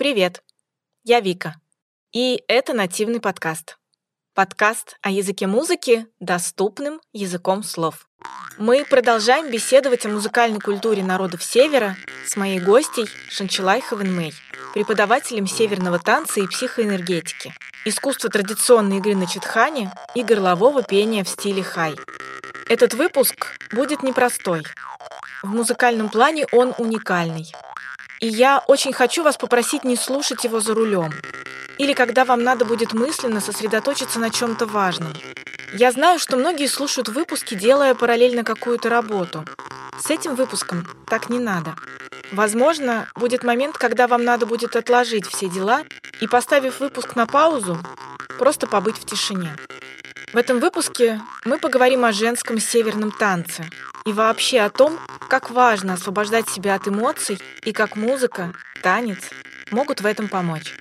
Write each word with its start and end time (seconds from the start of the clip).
Привет! 0.00 0.42
Я 1.04 1.20
Вика. 1.20 1.56
И 2.10 2.42
это 2.48 2.72
нативный 2.72 3.20
подкаст. 3.20 3.76
Подкаст 4.32 4.96
о 5.02 5.10
языке 5.10 5.46
музыки 5.46 6.06
доступным 6.20 7.02
языком 7.12 7.62
слов. 7.62 8.08
Мы 8.56 8.86
продолжаем 8.86 9.50
беседовать 9.50 10.06
о 10.06 10.08
музыкальной 10.08 10.58
культуре 10.58 11.04
народов 11.04 11.44
Севера 11.44 11.98
с 12.26 12.34
моей 12.36 12.60
гостей 12.60 13.08
Шанчилай 13.28 13.82
Хавенмей, 13.82 14.32
преподавателем 14.72 15.46
северного 15.46 15.98
танца 15.98 16.40
и 16.40 16.46
психоэнергетики, 16.46 17.52
искусства 17.84 18.30
традиционной 18.30 18.96
игры 18.96 19.14
на 19.14 19.26
читхане 19.26 19.92
и 20.14 20.22
горлового 20.22 20.82
пения 20.82 21.24
в 21.24 21.28
стиле 21.28 21.62
хай. 21.62 21.94
Этот 22.70 22.94
выпуск 22.94 23.54
будет 23.70 24.02
непростой. 24.02 24.62
В 25.42 25.48
музыкальном 25.48 26.08
плане 26.08 26.46
он 26.52 26.72
уникальный– 26.78 27.52
и 28.20 28.28
я 28.28 28.62
очень 28.66 28.92
хочу 28.92 29.22
вас 29.22 29.36
попросить 29.36 29.84
не 29.84 29.96
слушать 29.96 30.44
его 30.44 30.60
за 30.60 30.74
рулем. 30.74 31.12
Или 31.78 31.94
когда 31.94 32.24
вам 32.24 32.42
надо 32.42 32.64
будет 32.64 32.92
мысленно 32.92 33.40
сосредоточиться 33.40 34.18
на 34.18 34.30
чем-то 34.30 34.66
важном. 34.66 35.12
Я 35.72 35.90
знаю, 35.92 36.18
что 36.18 36.36
многие 36.36 36.66
слушают 36.66 37.08
выпуски, 37.08 37.54
делая 37.54 37.94
параллельно 37.94 38.44
какую-то 38.44 38.90
работу. 38.90 39.44
С 39.98 40.10
этим 40.10 40.34
выпуском 40.34 40.86
так 41.06 41.30
не 41.30 41.38
надо. 41.38 41.74
Возможно, 42.32 43.08
будет 43.14 43.42
момент, 43.42 43.78
когда 43.78 44.06
вам 44.06 44.24
надо 44.24 44.46
будет 44.46 44.76
отложить 44.76 45.26
все 45.26 45.48
дела 45.48 45.82
и, 46.20 46.26
поставив 46.26 46.80
выпуск 46.80 47.16
на 47.16 47.26
паузу, 47.26 47.78
просто 48.38 48.66
побыть 48.66 48.96
в 48.96 49.06
тишине. 49.06 49.56
В 50.32 50.36
этом 50.36 50.60
выпуске 50.60 51.20
мы 51.44 51.58
поговорим 51.58 52.04
о 52.04 52.12
женском 52.12 52.60
северном 52.60 53.10
танце 53.10 53.64
и 54.06 54.12
вообще 54.12 54.60
о 54.60 54.70
том, 54.70 54.96
как 55.28 55.50
важно 55.50 55.94
освобождать 55.94 56.48
себя 56.48 56.76
от 56.76 56.86
эмоций 56.86 57.40
и 57.64 57.72
как 57.72 57.96
музыка, 57.96 58.52
танец 58.80 59.18
могут 59.72 60.00
в 60.00 60.06
этом 60.06 60.28
помочь. 60.28 60.76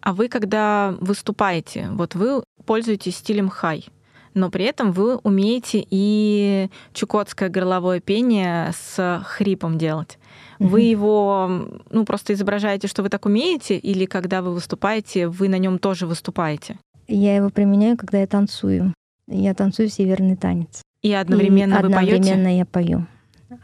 А 0.00 0.12
вы, 0.12 0.28
когда 0.28 0.94
выступаете, 1.00 1.88
вот 1.90 2.14
вы 2.14 2.44
пользуетесь 2.66 3.16
стилем 3.16 3.48
хай, 3.48 3.86
но 4.34 4.50
при 4.50 4.64
этом 4.64 4.92
вы 4.92 5.16
умеете 5.16 5.84
и 5.90 6.68
чукотское 6.92 7.48
горловое 7.48 8.00
пение 8.00 8.72
с 8.72 9.22
хрипом 9.26 9.78
делать. 9.78 10.18
Вы 10.58 10.82
его, 10.82 11.50
ну, 11.90 12.04
просто 12.04 12.34
изображаете, 12.34 12.86
что 12.86 13.02
вы 13.02 13.08
так 13.08 13.24
умеете, 13.24 13.78
или 13.78 14.04
когда 14.04 14.42
вы 14.42 14.52
выступаете, 14.52 15.26
вы 15.26 15.48
на 15.48 15.56
нем 15.56 15.78
тоже 15.78 16.06
выступаете? 16.06 16.78
Я 17.08 17.36
его 17.36 17.48
применяю, 17.48 17.96
когда 17.96 18.18
я 18.18 18.26
танцую. 18.26 18.92
Я 19.26 19.54
танцую 19.54 19.88
северный 19.88 20.36
танец. 20.36 20.82
И 21.02 21.12
одновременно 21.12 21.74
и 21.74 21.82
вы 21.82 21.90
поете? 21.90 22.16
Одновременно 22.16 22.56
я 22.58 22.66
пою. 22.66 23.06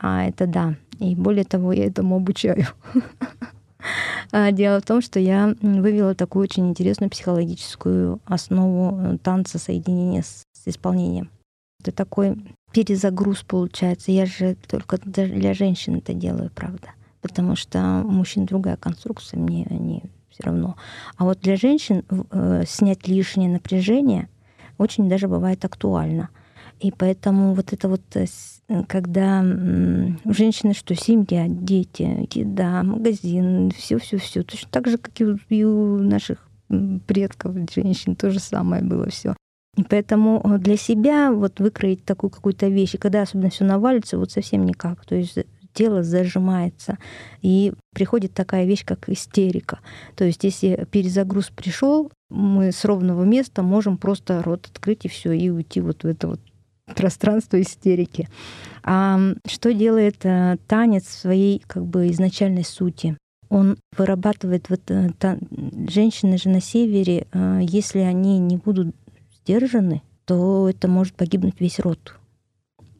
А 0.00 0.24
это 0.24 0.46
да. 0.46 0.74
И 0.98 1.14
более 1.14 1.44
того, 1.44 1.72
я 1.72 1.86
этому 1.86 2.16
обучаю. 2.16 2.66
А 4.32 4.50
дело 4.50 4.80
в 4.80 4.84
том, 4.84 5.00
что 5.00 5.20
я 5.20 5.54
вывела 5.60 6.14
такую 6.14 6.42
очень 6.42 6.68
интересную 6.68 7.08
психологическую 7.08 8.20
основу 8.24 8.98
э, 9.00 9.18
танца 9.18 9.58
соединения 9.58 10.22
с 10.22 10.44
исполнением. 10.66 11.30
Это 11.80 11.92
такой 11.92 12.36
перезагруз 12.72 13.42
получается. 13.42 14.12
Я 14.12 14.26
же 14.26 14.56
только 14.68 14.98
для 14.98 15.54
женщин 15.54 15.96
это 15.96 16.12
делаю, 16.12 16.50
правда. 16.54 16.90
Потому 17.22 17.56
что 17.56 18.02
у 18.04 18.10
мужчин 18.10 18.44
другая 18.44 18.76
конструкция, 18.76 19.38
мне 19.38 19.66
они 19.70 20.02
все 20.28 20.42
равно. 20.44 20.76
А 21.16 21.24
вот 21.24 21.40
для 21.40 21.56
женщин 21.56 22.04
э, 22.30 22.64
снять 22.66 23.08
лишнее 23.08 23.48
напряжение 23.48 24.28
очень 24.78 25.08
даже 25.08 25.28
бывает 25.28 25.64
актуально. 25.64 26.28
И 26.78 26.90
поэтому 26.90 27.54
вот 27.54 27.72
это 27.72 27.88
вот, 27.88 28.02
э, 28.14 28.26
когда 28.86 29.40
у 29.42 30.32
женщины 30.32 30.74
что, 30.74 30.94
семья, 30.94 31.46
дети, 31.48 32.28
еда, 32.36 32.82
магазин, 32.82 33.70
все, 33.70 33.98
все, 33.98 34.18
все, 34.18 34.42
точно 34.42 34.68
так 34.70 34.88
же, 34.88 34.98
как 34.98 35.18
и 35.20 35.64
у 35.64 35.98
наших 35.98 36.46
предков, 37.06 37.54
женщин, 37.74 38.16
то 38.16 38.30
же 38.30 38.40
самое 38.40 38.82
было 38.82 39.08
все. 39.08 39.34
И 39.76 39.84
поэтому 39.84 40.40
э, 40.42 40.58
для 40.58 40.76
себя 40.76 41.30
вот 41.30 41.60
выкроить 41.60 42.04
такую 42.04 42.30
какую-то 42.30 42.66
вещь, 42.68 42.94
и 42.94 42.98
когда 42.98 43.22
особенно 43.22 43.50
все 43.50 43.64
навалится, 43.64 44.18
вот 44.18 44.32
совсем 44.32 44.64
никак. 44.64 45.04
То 45.04 45.14
есть 45.14 45.38
тело 45.76 46.02
зажимается. 46.02 46.98
И 47.42 47.74
приходит 47.94 48.32
такая 48.32 48.64
вещь, 48.64 48.84
как 48.84 49.08
истерика. 49.08 49.80
То 50.16 50.24
есть 50.24 50.42
если 50.42 50.86
перезагруз 50.90 51.50
пришел, 51.54 52.10
мы 52.30 52.72
с 52.72 52.84
ровного 52.84 53.24
места 53.24 53.62
можем 53.62 53.98
просто 53.98 54.42
рот 54.42 54.66
открыть 54.72 55.04
и 55.04 55.08
все, 55.08 55.32
и 55.32 55.50
уйти 55.50 55.80
вот 55.80 56.02
в 56.02 56.06
это 56.06 56.28
вот 56.28 56.40
пространство 56.94 57.60
истерики. 57.60 58.28
А 58.82 59.20
что 59.46 59.74
делает 59.74 60.24
э, 60.24 60.56
танец 60.66 61.04
в 61.04 61.12
своей 61.12 61.62
как 61.66 61.84
бы 61.84 62.08
изначальной 62.08 62.64
сути? 62.64 63.18
Он 63.48 63.76
вырабатывает 63.96 64.70
вот 64.70 64.80
э, 64.88 65.10
та, 65.18 65.36
женщины 65.88 66.38
же 66.38 66.48
на 66.48 66.62
севере, 66.62 67.26
если 67.60 67.98
они 67.98 68.38
не 68.38 68.56
будут 68.56 68.94
сдержаны, 69.46 70.02
то 70.24 70.68
это 70.68 70.88
может 70.88 71.14
погибнуть 71.14 71.60
весь 71.60 71.78
род. 71.78 72.16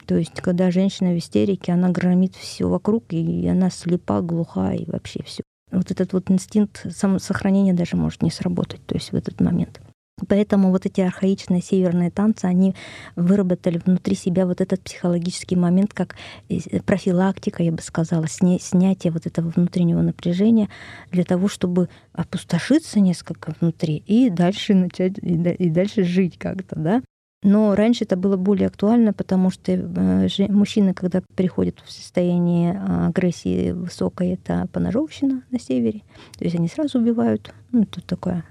То 0.06 0.14
есть, 0.14 0.40
когда 0.40 0.70
женщина 0.70 1.10
в 1.10 1.18
истерике, 1.18 1.72
она 1.72 1.90
громит 1.90 2.36
все 2.36 2.68
вокруг, 2.68 3.12
и 3.12 3.46
она 3.48 3.70
слепа, 3.70 4.20
глуха, 4.20 4.72
и 4.72 4.88
вообще 4.88 5.24
все. 5.24 5.42
Вот 5.72 5.90
этот 5.90 6.12
вот 6.12 6.30
инстинкт 6.30 6.86
самосохранения 6.94 7.74
даже 7.74 7.96
может 7.96 8.22
не 8.22 8.30
сработать, 8.30 8.86
то 8.86 8.94
есть 8.94 9.10
в 9.10 9.16
этот 9.16 9.40
момент. 9.40 9.80
Поэтому 10.28 10.70
вот 10.70 10.86
эти 10.86 11.02
архаичные 11.02 11.60
северные 11.60 12.10
танцы, 12.10 12.46
они 12.46 12.74
выработали 13.16 13.76
внутри 13.84 14.14
себя 14.16 14.46
вот 14.46 14.62
этот 14.62 14.80
психологический 14.80 15.56
момент, 15.56 15.92
как 15.92 16.16
э, 16.48 16.80
профилактика, 16.80 17.62
я 17.62 17.70
бы 17.70 17.82
сказала, 17.82 18.24
сня- 18.24 18.58
снятие 18.58 19.12
вот 19.12 19.26
этого 19.26 19.50
внутреннего 19.50 20.00
напряжения 20.00 20.70
для 21.10 21.24
того, 21.24 21.48
чтобы 21.48 21.90
опустошиться 22.14 22.98
несколько 22.98 23.54
внутри 23.60 24.02
и 24.06 24.30
дальше 24.30 24.72
начать, 24.72 25.18
и, 25.18 25.34
и 25.34 25.68
дальше 25.68 26.02
жить 26.02 26.38
как-то, 26.38 26.76
да. 26.76 27.02
Но 27.42 27.74
раньше 27.74 28.04
это 28.04 28.16
было 28.16 28.38
более 28.38 28.68
актуально, 28.68 29.12
потому 29.12 29.50
что 29.50 29.70
э, 29.70 30.28
мужчины, 30.48 30.94
когда 30.94 31.22
приходят 31.34 31.78
в 31.84 31.92
состояние 31.92 32.72
а, 32.72 33.08
агрессии 33.08 33.72
высокой, 33.72 34.30
это 34.30 34.66
поножовщина 34.72 35.42
на 35.50 35.60
севере. 35.60 36.02
То 36.38 36.44
есть 36.44 36.56
они 36.56 36.68
сразу 36.68 36.98
убивают. 36.98 37.54
Ну, 37.70 37.84
тут 37.84 38.06
такое 38.06 38.44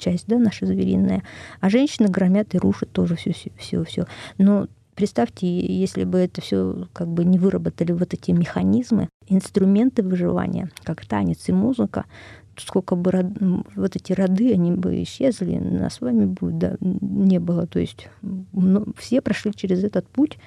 часть, 0.00 0.26
да, 0.26 0.38
наша 0.38 0.66
звериная. 0.66 1.22
А 1.60 1.70
женщины 1.70 2.08
громят 2.08 2.54
и 2.54 2.58
рушат 2.58 2.90
тоже 2.90 3.14
все, 3.16 3.32
все, 3.32 3.52
все, 3.56 3.84
все. 3.84 4.06
Но 4.38 4.66
представьте, 4.94 5.46
если 5.46 6.04
бы 6.04 6.18
это 6.18 6.40
все 6.40 6.88
как 6.92 7.08
бы 7.08 7.24
не 7.24 7.38
выработали 7.38 7.92
вот 7.92 8.12
эти 8.12 8.32
механизмы, 8.32 9.08
инструменты 9.28 10.02
выживания, 10.02 10.70
как 10.82 11.06
танец 11.06 11.48
и 11.48 11.52
музыка, 11.52 12.04
сколько 12.56 12.96
бы 12.96 13.10
род, 13.10 13.26
вот 13.76 13.96
эти 13.96 14.12
роды, 14.12 14.52
они 14.52 14.72
бы 14.72 15.02
исчезли, 15.02 15.56
нас 15.56 15.94
с 15.94 16.00
вами 16.00 16.26
бы 16.26 16.52
да, 16.52 16.76
не 16.80 17.38
было. 17.38 17.66
То 17.66 17.78
есть 17.78 18.08
ну, 18.22 18.86
все 18.98 19.20
прошли 19.20 19.52
через 19.54 19.84
этот 19.84 20.06
путь, 20.06 20.38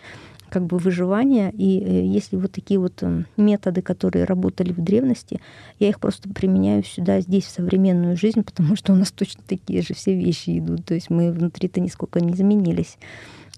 как 0.54 0.68
бы 0.68 0.78
выживания. 0.78 1.50
И 1.50 1.80
э, 1.80 2.06
если 2.06 2.36
вот 2.36 2.52
такие 2.52 2.80
вот 2.80 3.02
э, 3.02 3.24
методы, 3.38 3.82
которые 3.82 4.26
работали 4.26 4.72
в 4.72 4.80
древности, 4.84 5.42
я 5.80 5.90
их 5.90 6.00
просто 6.00 6.30
применяю 6.30 6.84
сюда, 6.84 7.22
здесь, 7.22 7.46
в 7.46 7.50
современную 7.50 8.16
жизнь, 8.16 8.44
потому 8.44 8.76
что 8.76 8.94
у 8.94 8.96
нас 8.96 9.12
точно 9.12 9.42
такие 9.48 9.82
же 9.82 9.96
все 9.96 10.14
вещи 10.14 10.60
идут. 10.60 10.86
То 10.86 10.94
есть 10.94 11.10
мы 11.10 11.32
внутри-то 11.32 11.82
нисколько 11.82 12.22
не 12.22 12.34
изменились. 12.34 13.00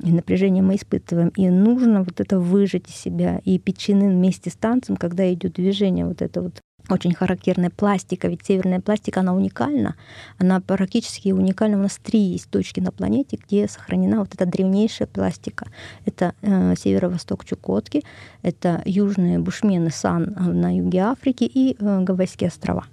И 0.02 0.14
напряжение 0.14 0.64
мы 0.64 0.78
испытываем. 0.78 1.34
И 1.36 1.50
нужно 1.50 2.04
вот 2.04 2.22
это 2.22 2.40
выжать 2.40 2.88
из 2.90 2.96
себя. 2.96 3.42
И 3.44 3.60
печены 3.60 4.10
вместе 4.10 4.50
с 4.50 4.56
танцем, 4.56 4.96
когда 4.96 5.32
идет 5.34 5.56
движение, 5.56 6.06
вот 6.06 6.22
это 6.22 6.42
вот 6.42 6.62
очень 6.90 7.14
характерная 7.14 7.70
пластика, 7.70 8.28
ведь 8.28 8.46
северная 8.46 8.80
пластика, 8.80 9.22
она 9.22 9.34
уникальна. 9.34 9.96
Она 10.38 10.60
практически 10.62 11.32
уникальна. 11.32 11.78
У 11.78 11.82
нас 11.82 11.98
три 12.02 12.20
есть 12.20 12.50
точки 12.50 12.80
на 12.80 12.92
планете, 12.92 13.38
где 13.38 13.68
сохранена 13.68 14.20
вот 14.20 14.34
эта 14.34 14.46
древнейшая 14.46 15.08
пластика. 15.08 15.68
Это 16.06 16.34
э, 16.42 16.76
северо-восток 16.76 17.46
Чукотки, 17.46 18.04
это 18.42 18.82
южные 18.86 19.40
бушмены 19.40 19.92
Сан 19.92 20.36
на 20.38 20.76
юге 20.76 21.00
Африки 21.00 21.44
и 21.44 21.76
э, 21.80 22.02
Гавайские 22.02 22.50
острова. 22.50 22.86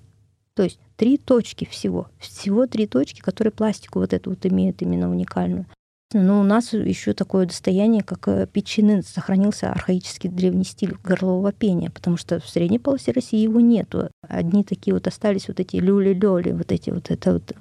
То 0.55 0.63
есть 0.65 0.79
три 0.97 1.17
точки 1.17 1.65
всего. 1.65 2.09
Всего 2.19 2.67
три 2.67 2.87
точки, 2.87 3.21
которые 3.21 3.53
пластику 3.53 4.01
вот 4.01 4.13
эту 4.13 4.31
вот 4.31 4.45
имеют 4.45 4.83
именно 4.83 5.11
уникальную. 5.11 5.67
Но 6.15 6.41
у 6.41 6.45
нас 6.45 6.73
еще 6.73 7.15
такое 7.15 7.47
достояние, 7.47 8.03
как 8.03 8.29
э, 8.29 8.47
печины, 8.47 9.03
сохранился 9.03 9.71
архаический 9.71 10.29
древний 10.29 10.65
стиль 10.65 10.97
горлового 11.03 11.53
пения, 11.53 11.91
потому 11.91 12.17
что 12.17 12.41
в 12.41 12.49
средней 12.49 12.79
полосе 12.79 13.13
России 13.13 13.41
его 13.41 13.61
нету. 13.61 14.11
Одни 14.29 14.65
такие 14.65 14.95
вот 14.95 15.07
остались 15.07 15.49
вот 15.49 15.61
эти 15.61 15.77
люли-лёли, 15.77 16.53
вот 16.53 16.73
эти 16.73 16.91
вот, 16.91 17.11
это 17.11 17.35
вот 17.35 17.53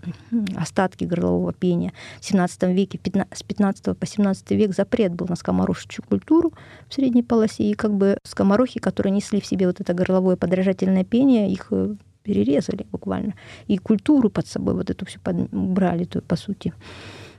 остатки 0.56 1.06
горлового 1.06 1.54
пения. 1.54 1.94
В 2.20 2.26
17 2.26 2.64
веке, 2.64 3.00
с 3.34 3.44
15 3.44 3.98
по 3.98 4.06
17 4.06 4.52
век 4.52 4.76
запрет 4.76 5.14
был 5.14 5.28
на 5.28 5.36
скоморожечью 5.36 6.04
культуру 6.04 6.54
в 6.90 6.94
средней 6.94 7.24
полосе, 7.24 7.64
и 7.64 7.74
как 7.74 7.94
бы 7.94 8.18
скоморохи, 8.24 8.80
которые 8.80 9.12
несли 9.12 9.40
в 9.40 9.46
себе 9.46 9.68
вот 9.68 9.80
это 9.80 9.94
горловое 9.94 10.36
подражательное 10.36 11.04
пение, 11.04 11.52
их 11.52 11.68
э, 11.72 11.96
перерезали 12.24 12.86
буквально. 12.92 13.34
И 13.68 13.78
культуру 13.78 14.30
под 14.30 14.48
собой 14.48 14.74
вот 14.74 14.90
эту 14.90 15.06
всю 15.06 15.20
брали, 15.52 16.06
то, 16.06 16.22
по 16.22 16.36
сути. 16.36 16.74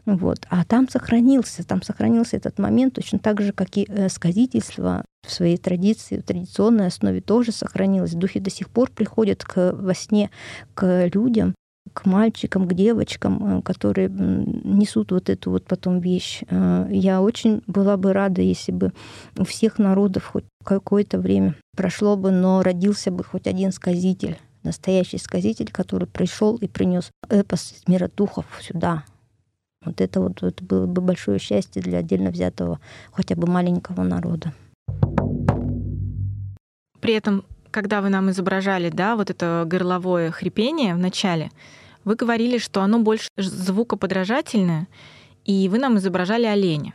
Вот. 0.05 0.47
А 0.51 0.65
там 0.65 0.89
сохранился, 0.89 1.67
там 1.67 1.83
сохранился 1.83 2.37
этот 2.37 2.59
момент 2.59 2.95
точно 2.95 3.19
так 3.19 3.41
же, 3.41 3.53
как 3.53 3.77
и 3.77 3.87
э, 3.89 4.09
сказительство 4.09 5.05
в 5.27 5.31
своей 5.31 5.57
традиции, 5.57 6.19
в 6.19 6.25
традиционной 6.25 6.89
основе 6.89 7.21
тоже 7.21 7.53
сохранилось. 7.53 8.13
Духи 8.13 8.41
до 8.41 8.51
сих 8.51 8.69
пор 8.69 8.91
приходят 8.91 9.45
к, 9.45 9.73
во 9.73 9.95
сне 9.95 10.31
к 10.75 11.09
людям, 11.15 11.55
к 11.93 12.05
мальчикам, 12.05 12.67
к 12.67 12.75
девочкам, 12.75 13.59
э, 13.59 13.63
которые 13.63 14.09
несут 14.09 15.13
вот 15.13 15.31
эту 15.31 15.51
вот 15.53 15.67
потом 15.67 16.01
вещь. 16.01 16.43
Э, 16.49 16.89
я 16.91 17.23
очень 17.23 17.63
была 17.69 17.97
бы 17.97 18.13
рада, 18.13 18.43
если 18.43 18.73
бы 18.73 18.93
у 19.39 19.45
всех 19.45 19.79
народов 19.79 20.27
хоть 20.33 20.45
какое-то 20.65 21.19
время 21.21 21.55
прошло 21.77 22.17
бы, 22.17 22.33
но 22.33 22.63
родился 22.63 23.13
бы 23.13 23.23
хоть 23.23 23.47
один 23.47 23.71
сказитель, 23.71 24.37
настоящий 24.65 25.19
сказитель, 25.19 25.71
который 25.71 26.09
пришел 26.09 26.57
и 26.57 26.67
принес 26.67 27.11
эпос 27.29 27.83
мира 27.87 28.11
духов 28.17 28.47
сюда, 28.61 29.05
вот 29.85 30.01
это 30.01 30.21
вот 30.21 30.43
это 30.43 30.65
было 30.65 30.87
бы 30.87 31.03
большое 31.03 31.39
счастье 31.39 31.83
для 31.83 31.99
отдельно 31.99 32.31
взятого 32.31 32.81
хотя 33.13 33.35
бы 33.35 33.47
маленького 33.47 34.03
народа. 34.03 34.53
При 37.01 37.15
этом, 37.15 37.45
когда 37.71 38.01
вы 38.01 38.09
нам 38.09 38.31
изображали, 38.31 38.89
да, 38.89 39.17
вот 39.17 39.31
это 39.31 39.65
горловое 39.67 40.31
хрипение 40.31 40.95
в 40.95 40.99
начале, 40.99 41.51
вы 42.05 42.15
говорили, 42.15 42.59
что 42.59 42.83
оно 42.83 43.01
больше 43.01 43.29
звукоподражательное, 43.37 44.89
и 45.45 45.69
вы 45.69 45.79
нам 45.79 45.99
изображали 45.99 46.47
оленя. 46.47 46.95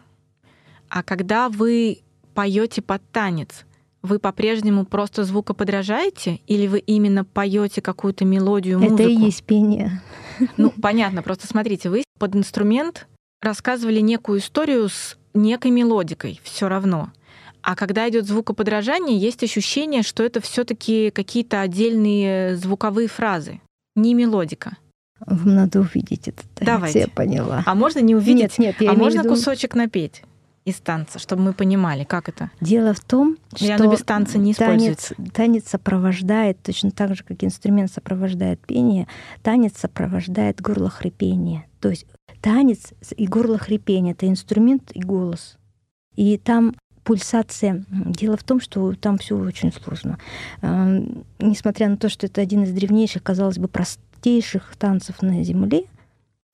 А 0.89 1.03
когда 1.03 1.49
вы 1.49 1.99
поете 2.33 2.81
под 2.81 3.01
танец, 3.11 3.65
вы 4.03 4.19
по-прежнему 4.19 4.85
просто 4.85 5.23
звукоподражаете, 5.23 6.39
или 6.47 6.67
вы 6.67 6.79
именно 6.79 7.25
поете 7.25 7.81
какую-то 7.81 8.25
мелодию, 8.25 8.79
музыку? 8.79 9.01
Это 9.01 9.09
и 9.09 9.15
есть 9.15 9.43
пение. 9.43 10.01
Ну, 10.55 10.71
понятно. 10.81 11.23
Просто 11.23 11.47
смотрите, 11.47 11.89
вы 11.89 12.03
под 12.19 12.35
инструмент 12.35 13.07
рассказывали 13.41 13.99
некую 13.99 14.39
историю 14.39 14.89
с 14.89 15.17
некой 15.33 15.71
мелодикой 15.71 16.39
все 16.43 16.67
равно. 16.67 17.11
А 17.61 17.75
когда 17.75 18.07
идет 18.07 18.25
звукоподражание, 18.25 19.17
есть 19.17 19.43
ощущение, 19.43 20.03
что 20.03 20.23
это 20.23 20.39
все-таки 20.41 21.11
какие-то 21.11 21.61
отдельные 21.61 22.55
звуковые 22.55 23.07
фразы, 23.07 23.61
не 23.95 24.13
мелодика. 24.13 24.77
Вам 25.25 25.55
надо 25.55 25.79
увидеть 25.79 26.27
это. 26.27 26.43
Давайте. 26.61 26.99
Я 26.99 27.07
поняла. 27.07 27.63
А 27.65 27.75
можно 27.75 27.99
не 27.99 28.15
увидеть? 28.15 28.57
Нет, 28.57 28.59
нет, 28.59 28.75
я 28.81 28.91
А 28.91 28.93
можно 28.93 29.19
виду... 29.19 29.29
кусочек 29.29 29.75
напеть? 29.75 30.23
Из 30.67 30.81
танца, 30.81 31.17
чтобы 31.17 31.43
мы 31.43 31.53
понимали, 31.53 32.03
как 32.03 32.27
это? 32.27 32.51
Дело 32.59 32.93
в 32.93 32.99
том, 32.99 33.37
что 33.55 33.75
оно 33.75 33.89
без 33.89 34.01
танца 34.01 34.37
не 34.37 34.53
танец, 34.53 35.13
танец 35.33 35.69
сопровождает, 35.69 36.61
точно 36.61 36.91
так 36.91 37.15
же, 37.15 37.23
как 37.23 37.41
инструмент 37.41 37.89
сопровождает 37.89 38.59
пение, 38.59 39.07
танец 39.43 39.77
сопровождает 39.77 40.59
горлохрипение. 40.59 41.65
То 41.79 41.89
есть 41.89 42.05
танец 42.41 42.91
и 43.15 43.27
горлохрипение— 43.27 44.11
это 44.13 44.27
инструмент 44.27 44.91
и 44.93 44.99
голос. 44.99 45.57
И 46.17 46.37
там 46.37 46.75
пульсация. 47.05 47.85
Дело 47.89 48.35
в 48.35 48.43
том, 48.43 48.59
что 48.59 48.93
там 48.93 49.17
все 49.17 49.37
очень 49.37 49.71
сложно. 49.71 50.19
Эм, 50.61 51.23
несмотря 51.39 51.87
на 51.87 51.95
то, 51.95 52.09
что 52.09 52.25
это 52.25 52.41
один 52.41 52.63
из 52.63 52.73
древнейших, 52.73 53.23
казалось 53.23 53.57
бы, 53.57 53.69
простейших 53.69 54.75
танцев 54.75 55.21
на 55.21 55.41
Земле, 55.45 55.85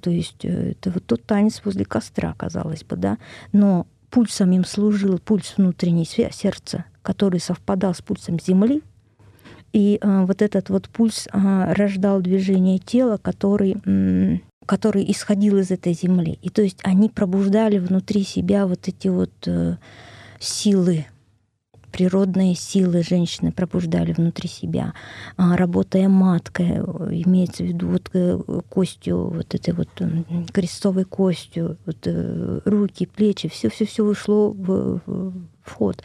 то 0.04 0.12
есть 0.12 0.46
э, 0.46 0.72
это 0.72 0.92
вот 0.92 1.06
тот 1.06 1.26
танец 1.26 1.62
возле 1.66 1.86
костра, 1.86 2.36
казалось 2.38 2.84
бы, 2.84 2.98
да, 2.98 3.18
но 3.54 3.88
пульсом 4.14 4.52
им 4.52 4.64
служил 4.64 5.18
пульс 5.18 5.56
внутренней 5.58 6.06
сердца, 6.06 6.86
который 7.02 7.40
совпадал 7.40 7.96
с 7.96 8.02
пульсом 8.04 8.40
Земли. 8.40 8.84
И 9.74 9.98
э, 10.00 10.26
вот 10.26 10.44
этот 10.44 10.70
вот 10.70 10.88
пульс 10.88 11.28
э, 11.34 11.74
рождал 11.74 12.22
движение 12.22 12.78
тела, 12.78 13.18
который, 13.18 13.76
э, 13.84 14.38
который 14.68 15.10
исходил 15.12 15.58
из 15.58 15.72
этой 15.72 15.94
Земли. 15.94 16.38
И 16.44 16.50
то 16.50 16.62
есть 16.62 16.78
они 16.84 17.10
пробуждали 17.10 17.80
внутри 17.80 18.24
себя 18.24 18.68
вот 18.68 18.88
эти 18.88 19.08
вот 19.08 19.32
э, 19.48 19.78
силы, 20.40 21.08
природные 21.94 22.56
силы 22.56 23.04
женщины 23.04 23.52
пробуждали 23.52 24.14
внутри 24.14 24.50
себя, 24.50 24.94
а, 25.38 25.56
работая 25.56 26.10
маткой, 26.10 26.80
имеется 27.24 27.64
в 27.64 27.68
виду 27.68 27.88
вот 27.88 28.10
э, 28.14 28.40
костью, 28.68 29.30
вот 29.30 29.54
этой 29.54 29.76
вот 29.76 29.90
крестовой 30.52 31.06
костью, 31.06 31.78
вот 31.86 31.98
э, 32.06 32.60
руки, 32.66 33.06
плечи, 33.06 33.48
все-все-все 33.48 34.04
ушло 34.04 34.52
в, 34.52 35.02
в 35.06 35.72
ход. 35.72 36.04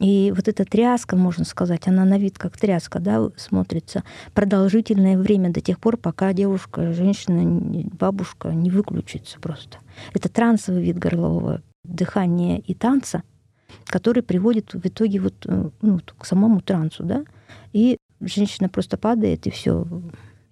И 0.00 0.32
вот 0.34 0.48
эта 0.48 0.64
тряска, 0.64 1.14
можно 1.14 1.44
сказать, 1.44 1.88
она 1.88 2.04
на 2.06 2.18
вид 2.18 2.38
как 2.38 2.56
тряска, 2.56 2.98
да, 2.98 3.28
смотрится 3.36 4.04
продолжительное 4.32 5.18
время 5.18 5.50
до 5.50 5.60
тех 5.60 5.78
пор, 5.78 5.98
пока 5.98 6.32
девушка, 6.32 6.92
женщина, 6.94 7.60
бабушка 7.98 8.48
не 8.48 8.70
выключится 8.70 9.38
просто. 9.40 9.78
Это 10.14 10.30
трансовый 10.30 10.82
вид 10.82 10.98
горлового 10.98 11.62
дыхания 11.84 12.58
и 12.58 12.74
танца, 12.74 13.22
который 13.84 14.22
приводит 14.22 14.74
в 14.74 14.86
итоге 14.86 15.20
вот, 15.20 15.34
э, 15.46 15.70
ну, 15.82 16.00
к 16.18 16.24
самому 16.24 16.60
трансу, 16.60 17.04
да, 17.04 17.24
и 17.72 17.98
женщина 18.20 18.68
просто 18.68 18.96
падает, 18.96 19.46
и 19.46 19.50
все, 19.50 19.86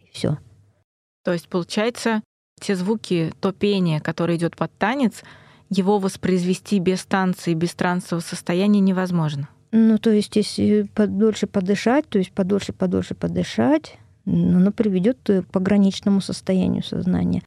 и 0.04 0.10
все. 0.12 0.38
То 1.24 1.32
есть, 1.32 1.48
получается, 1.48 2.22
те 2.60 2.76
звуки, 2.76 3.32
то 3.40 3.52
пение, 3.52 4.00
которое 4.00 4.36
идет 4.36 4.56
под 4.56 4.72
танец, 4.78 5.22
его 5.68 5.98
воспроизвести 5.98 6.78
без 6.78 7.04
танца 7.04 7.50
и 7.50 7.54
без 7.54 7.74
трансового 7.74 8.22
состояния 8.22 8.80
невозможно. 8.80 9.48
Ну, 9.72 9.98
то 9.98 10.10
есть, 10.10 10.36
если 10.36 10.82
подольше 10.94 11.46
подышать, 11.46 12.08
то 12.08 12.18
есть 12.18 12.32
подольше, 12.32 12.72
подольше 12.72 13.14
подышать, 13.14 13.98
ну, 14.24 14.58
оно 14.58 14.72
приведет 14.72 15.18
к 15.24 15.42
пограничному 15.52 16.20
состоянию 16.20 16.82
сознания. 16.82 17.42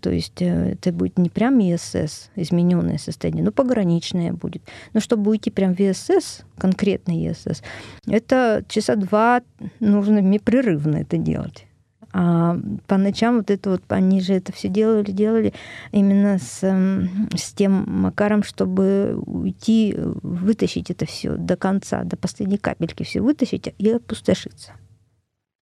То 0.00 0.10
есть 0.10 0.40
э, 0.42 0.72
это 0.72 0.92
будет 0.92 1.18
не 1.18 1.28
прям 1.28 1.58
ЕСС, 1.58 2.30
измененное 2.36 2.98
состояние, 2.98 3.44
но 3.44 3.52
пограничное 3.52 4.32
будет. 4.32 4.62
Но 4.92 5.00
чтобы 5.00 5.30
уйти 5.30 5.50
прям 5.50 5.74
в 5.74 5.80
ЕСС, 5.80 6.42
конкретный 6.58 7.16
ЕСС, 7.16 7.62
это 8.06 8.64
часа 8.68 8.96
два 8.96 9.42
нужно 9.78 10.20
непрерывно 10.20 10.96
это 10.96 11.16
делать. 11.16 11.66
А 12.12 12.56
по 12.88 12.96
ночам 12.96 13.36
вот 13.36 13.50
это 13.50 13.70
вот, 13.70 13.82
они 13.88 14.20
же 14.20 14.34
это 14.34 14.52
все 14.52 14.68
делали, 14.68 15.12
делали 15.12 15.52
именно 15.92 16.38
с, 16.38 16.58
эм, 16.62 17.28
с 17.36 17.52
тем 17.52 17.84
макаром, 17.86 18.42
чтобы 18.42 19.22
уйти, 19.26 19.94
вытащить 19.96 20.90
это 20.90 21.06
все 21.06 21.36
до 21.36 21.56
конца, 21.56 22.02
до 22.02 22.16
последней 22.16 22.58
капельки 22.58 23.04
все 23.04 23.20
вытащить 23.20 23.72
и 23.78 23.90
опустошиться 23.90 24.72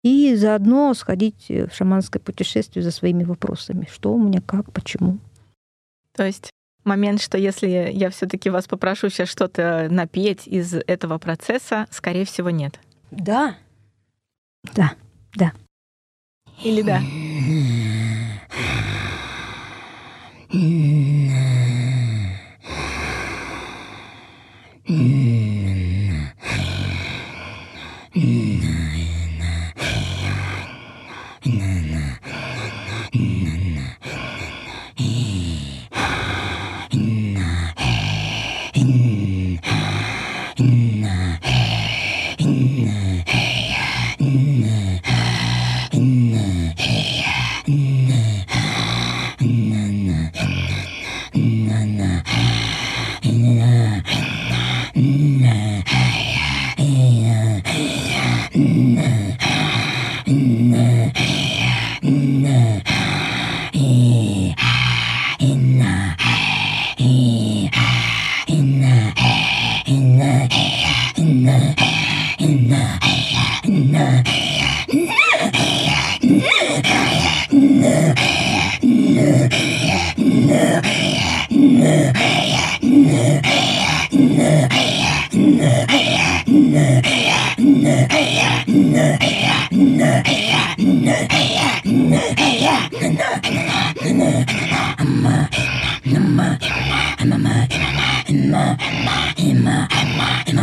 и 0.02 0.35
заодно 0.35 0.94
сходить 0.94 1.49
в 1.49 1.70
шаманское 1.73 2.20
путешествие 2.20 2.82
за 2.82 2.91
своими 2.91 3.25
вопросами. 3.25 3.87
Что 3.91 4.12
у 4.12 4.23
меня, 4.23 4.41
как, 4.41 4.73
почему. 4.73 5.19
То 6.14 6.25
есть 6.25 6.50
момент, 6.85 7.21
что 7.21 7.38
если 7.38 7.69
я 7.69 8.11
все-таки 8.11 8.50
вас 8.50 8.66
попрошу 8.66 9.11
сейчас 9.11 9.28
что-то 9.28 9.88
напеть 9.90 10.47
из 10.47 10.75
этого 10.75 11.19
процесса, 11.19 11.87
скорее 11.90 12.25
всего, 12.25 12.50
нет. 12.50 12.80
Да. 13.11 13.57
Да, 14.75 14.92
да. 15.35 15.52
Или 16.62 16.83
да? 16.83 17.00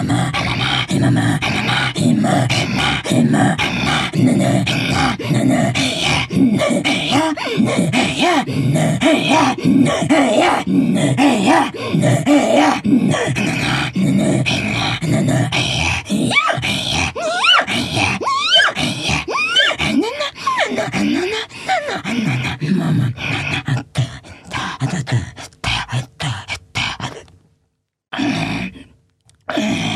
Mama, 0.07 0.66
Yeah. 29.57 29.86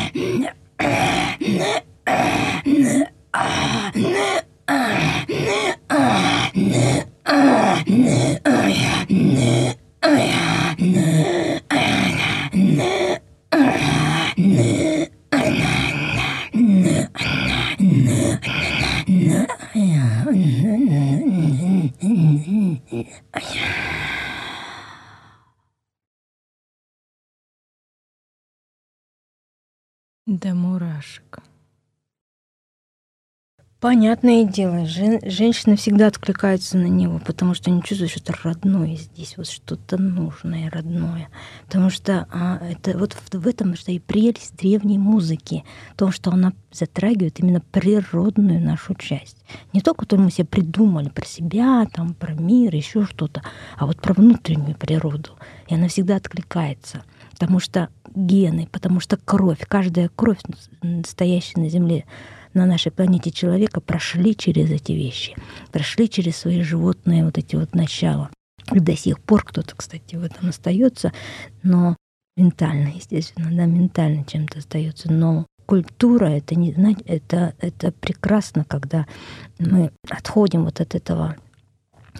До 30.26 30.54
мурашек. 30.54 31.51
Понятное 33.82 34.44
дело, 34.44 34.86
жен, 34.86 35.18
женщины 35.24 35.74
всегда 35.74 36.06
откликаются 36.06 36.78
на 36.78 36.86
него, 36.86 37.18
потому 37.18 37.52
что 37.52 37.68
они 37.68 37.82
чувствуют 37.82 38.12
что-то 38.12 38.32
родное 38.44 38.94
здесь, 38.94 39.36
вот 39.36 39.48
что-то 39.48 40.00
нужное, 40.00 40.70
родное. 40.70 41.28
Потому 41.66 41.90
что 41.90 42.28
а, 42.30 42.60
это 42.64 42.96
вот 42.96 43.12
в, 43.12 43.34
в 43.36 43.44
этом 43.44 43.74
что 43.74 43.90
и 43.90 43.98
прелесть 43.98 44.56
древней 44.56 44.98
музыки, 44.98 45.64
в 45.94 45.96
том, 45.96 46.12
что 46.12 46.30
она 46.30 46.52
затрагивает 46.70 47.40
именно 47.40 47.60
природную 47.72 48.60
нашу 48.60 48.94
часть. 48.94 49.38
Не 49.72 49.80
то, 49.80 49.94
которую 49.94 50.26
мы 50.26 50.30
себе 50.30 50.44
придумали 50.44 51.08
про 51.08 51.26
себя, 51.26 51.84
там, 51.92 52.14
про 52.14 52.34
мир, 52.34 52.72
еще 52.72 53.04
что-то, 53.04 53.42
а 53.76 53.86
вот 53.86 54.00
про 54.00 54.14
внутреннюю 54.14 54.76
природу. 54.76 55.30
И 55.66 55.74
она 55.74 55.88
всегда 55.88 56.14
откликается 56.14 57.02
потому 57.32 57.58
что 57.58 57.88
гены, 58.14 58.68
потому 58.70 59.00
что 59.00 59.16
кровь, 59.16 59.58
каждая 59.66 60.08
кровь, 60.14 60.38
стоящая 61.04 61.60
на 61.60 61.68
Земле, 61.68 62.04
на 62.54 62.66
нашей 62.66 62.92
планете 62.92 63.30
человека 63.30 63.80
прошли 63.80 64.36
через 64.36 64.70
эти 64.70 64.92
вещи, 64.92 65.36
прошли 65.70 66.08
через 66.08 66.36
свои 66.36 66.62
животные 66.62 67.24
вот 67.24 67.38
эти 67.38 67.56
вот 67.56 67.74
начала. 67.74 68.30
И 68.72 68.78
до 68.78 68.96
сих 68.96 69.20
пор 69.20 69.44
кто-то, 69.44 69.74
кстати, 69.76 70.16
в 70.16 70.22
этом 70.22 70.48
остается, 70.48 71.12
но 71.62 71.96
ментально, 72.36 72.88
естественно, 72.88 73.50
да, 73.50 73.66
ментально 73.66 74.24
чем-то 74.24 74.58
остается, 74.58 75.12
но 75.12 75.46
культура 75.66 76.26
это 76.26 76.54
не 76.54 76.72
знаете, 76.72 77.02
это 77.06 77.54
это 77.58 77.92
прекрасно, 77.92 78.64
когда 78.64 79.06
мы 79.58 79.90
отходим 80.08 80.64
вот 80.64 80.80
от 80.80 80.94
этого 80.94 81.36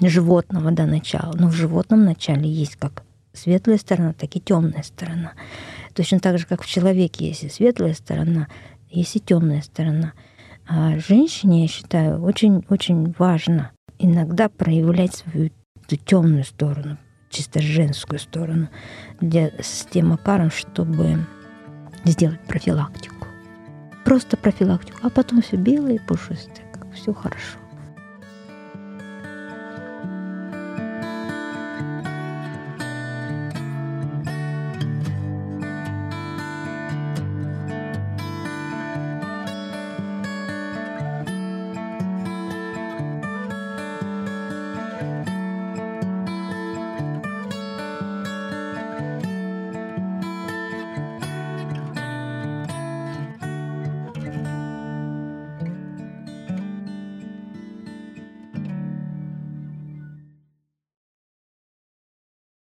животного 0.01 0.71
до 0.71 0.87
начала. 0.87 1.35
Но 1.35 1.49
в 1.49 1.53
животном 1.53 2.05
начале 2.05 2.51
есть 2.51 2.77
как 2.77 3.03
светлая 3.33 3.79
сторона, 3.79 4.12
так 4.12 4.35
и 4.37 4.41
темная 4.41 4.83
сторона. 4.83 5.33
Точно 5.95 6.21
так 6.21 6.39
же, 6.39 6.47
как 6.47 6.62
в 6.62 6.67
человеке 6.67 7.29
есть 7.29 7.45
и 7.45 7.49
светлая 7.49 7.95
сторона, 7.95 8.49
есть 8.93 9.17
и 9.17 9.21
темная 9.21 9.63
сторона. 9.63 10.13
А 10.67 10.99
женщине, 10.99 11.63
я 11.63 11.69
считаю, 11.69 12.23
очень-очень 12.23 13.15
важно 13.19 13.73
иногда 13.99 14.49
проявлять 14.49 15.15
свою 15.15 15.51
темную 16.07 16.45
сторону, 16.45 16.97
чисто 17.29 17.61
женскую 17.61 18.19
сторону, 18.19 18.69
для, 19.21 19.51
с 19.61 19.87
тем 19.91 20.09
макаром, 20.09 20.51
чтобы 20.51 21.19
сделать 22.05 22.41
профилактику. 22.47 23.27
Просто 24.05 24.37
профилактику, 24.37 24.99
а 25.03 25.11
потом 25.11 25.43
все 25.43 25.57
белое 25.57 25.95
и 25.95 25.99
пушистое, 25.99 26.67
как 26.73 26.93
все 26.93 27.13
хорошо. 27.13 27.59